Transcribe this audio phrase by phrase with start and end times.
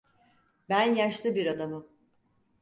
[0.69, 1.87] Ben yaşlı bir adamım.